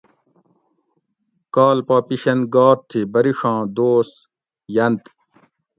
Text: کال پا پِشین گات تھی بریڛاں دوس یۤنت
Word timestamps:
کال 1.55 1.77
پا 1.87 1.97
پِشین 2.07 2.39
گات 2.53 2.79
تھی 2.89 3.01
بریڛاں 3.13 3.59
دوس 3.75 4.09
یۤنت 4.75 5.03